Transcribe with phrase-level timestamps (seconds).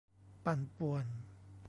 [0.45, 1.05] ปั่นป่วน